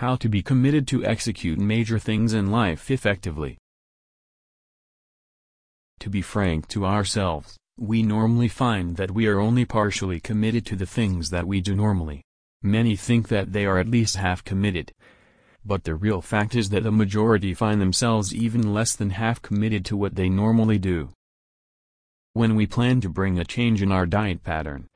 [0.00, 3.58] How to be committed to execute major things in life effectively.
[5.98, 10.76] To be frank to ourselves, we normally find that we are only partially committed to
[10.76, 12.22] the things that we do normally.
[12.62, 14.90] Many think that they are at least half committed.
[15.66, 19.84] But the real fact is that the majority find themselves even less than half committed
[19.84, 21.10] to what they normally do.
[22.32, 24.86] When we plan to bring a change in our diet pattern,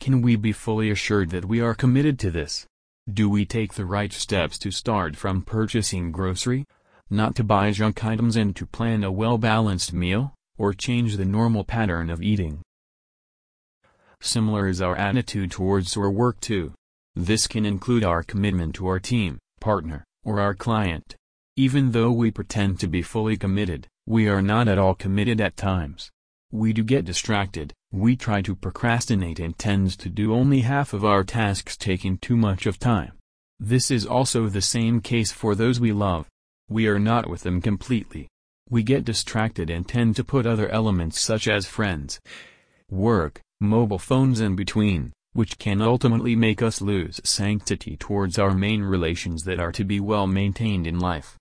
[0.00, 2.66] can we be fully assured that we are committed to this?
[3.10, 6.66] Do we take the right steps to start from purchasing grocery,
[7.08, 11.64] not to buy junk items and to plan a well-balanced meal, or change the normal
[11.64, 12.60] pattern of eating?
[14.20, 16.74] Similar is our attitude towards our work too.
[17.14, 21.16] This can include our commitment to our team, partner, or our client.
[21.56, 25.56] Even though we pretend to be fully committed, we are not at all committed at
[25.56, 26.10] times.
[26.52, 31.04] We do get distracted, we try to procrastinate and tend to do only half of
[31.04, 33.12] our tasks taking too much of time.
[33.58, 36.26] This is also the same case for those we love.
[36.68, 38.28] We are not with them completely.
[38.68, 42.20] We get distracted and tend to put other elements such as friends,
[42.90, 48.82] work, mobile phones in between, which can ultimately make us lose sanctity towards our main
[48.82, 51.38] relations that are to be well maintained in life.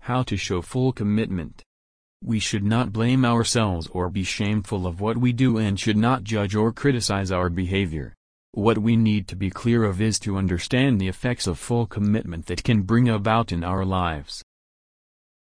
[0.00, 1.62] How to show full commitment
[2.22, 6.22] we should not blame ourselves or be shameful of what we do and should not
[6.22, 8.14] judge or criticize our behavior.
[8.52, 12.46] What we need to be clear of is to understand the effects of full commitment
[12.46, 14.42] that can bring about in our lives.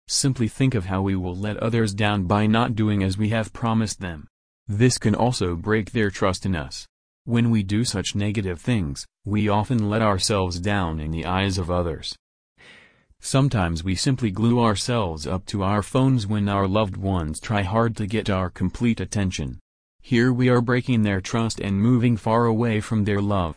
[0.07, 3.51] Simply think of how we will let others down by not doing as we have
[3.51, 4.27] promised them.
[4.67, 6.87] This can also break their trust in us.
[7.25, 11.71] When we do such negative things, we often let ourselves down in the eyes of
[11.71, 12.15] others.
[13.25, 17.95] Sometimes we simply glue ourselves up to our phones when our loved ones try hard
[17.95, 19.59] to get our complete attention.
[20.01, 23.55] Here we are breaking their trust and moving far away from their love.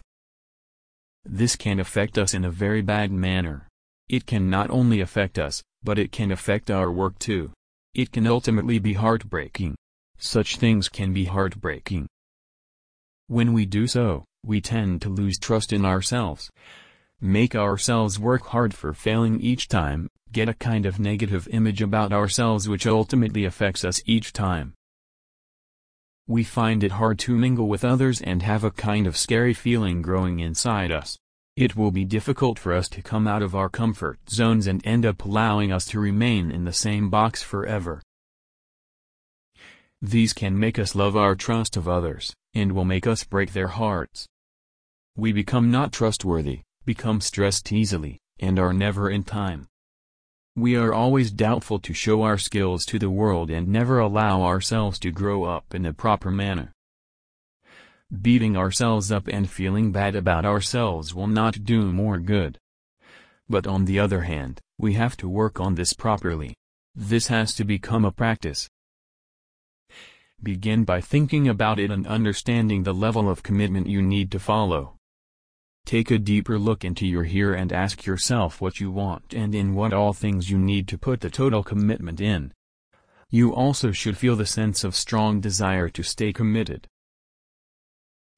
[1.24, 3.66] This can affect us in a very bad manner.
[4.08, 7.50] It can not only affect us, but it can affect our work too.
[7.92, 9.74] It can ultimately be heartbreaking.
[10.16, 12.06] Such things can be heartbreaking.
[13.26, 16.52] When we do so, we tend to lose trust in ourselves
[17.20, 22.12] make ourselves work hard for failing each time, get a kind of negative image about
[22.12, 24.74] ourselves which ultimately affects us each time.
[26.28, 30.02] We find it hard to mingle with others and have a kind of scary feeling
[30.02, 31.16] growing inside us.
[31.56, 35.06] It will be difficult for us to come out of our comfort zones and end
[35.06, 38.02] up allowing us to remain in the same box forever.
[40.02, 43.68] These can make us love our trust of others, and will make us break their
[43.68, 44.26] hearts.
[45.16, 49.66] We become not trustworthy, become stressed easily, and are never in time.
[50.54, 54.98] We are always doubtful to show our skills to the world and never allow ourselves
[55.00, 56.72] to grow up in a proper manner.
[58.22, 62.58] Beating ourselves up and feeling bad about ourselves will not do more good.
[63.50, 66.54] But on the other hand, we have to work on this properly.
[66.94, 68.70] This has to become a practice.
[70.42, 74.95] Begin by thinking about it and understanding the level of commitment you need to follow.
[75.86, 79.72] Take a deeper look into your here and ask yourself what you want and in
[79.72, 82.52] what all things you need to put the total commitment in.
[83.30, 86.88] You also should feel the sense of strong desire to stay committed.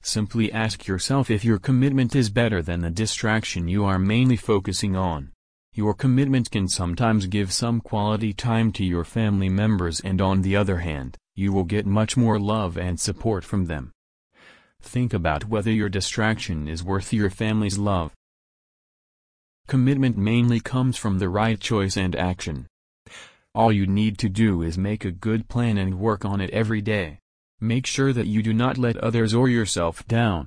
[0.03, 4.94] Simply ask yourself if your commitment is better than the distraction you are mainly focusing
[4.94, 5.32] on.
[5.72, 10.54] Your commitment can sometimes give some quality time to your family members and on the
[10.54, 13.92] other hand, you will get much more love and support from them.
[14.83, 18.12] Think about whether your distraction is worth your family's love.
[19.66, 22.66] Commitment mainly comes from the right choice and action.
[23.55, 26.81] All you need to do is make a good plan and work on it every
[26.81, 27.19] day.
[27.61, 30.47] Make sure that you do not let others or yourself down.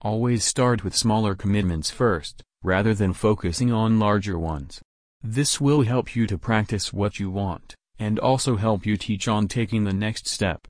[0.00, 4.80] Always start with smaller commitments first, rather than focusing on larger ones.
[5.22, 9.46] This will help you to practice what you want, and also help you teach on
[9.46, 10.66] taking the next step.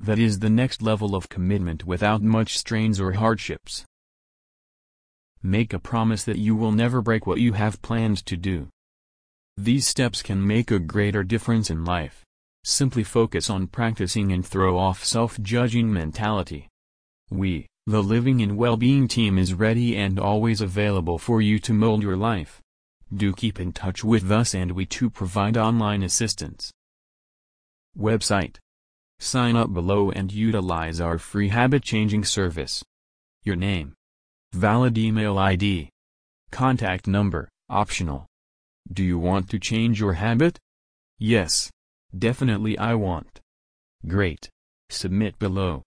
[0.00, 3.84] That is the next level of commitment without much strains or hardships.
[5.42, 8.68] Make a promise that you will never break what you have planned to do.
[9.56, 12.24] These steps can make a greater difference in life.
[12.64, 16.68] Simply focus on practicing and throw off self-judging mentality.
[17.30, 22.02] We, the Living and Well-Being team is ready and always available for you to mold
[22.02, 22.60] your life.
[23.12, 26.70] Do keep in touch with us and we too provide online assistance.
[27.98, 28.56] Website
[29.20, 32.84] Sign up below and utilize our free habit-changing service.
[33.42, 33.94] Your name.
[34.52, 35.90] Valid email ID.
[36.50, 38.26] Contact number, optional.
[38.90, 40.58] Do you want to change your habit?
[41.18, 41.70] Yes.
[42.16, 43.40] Definitely I want.
[44.06, 44.48] Great.
[44.88, 45.82] Submit below.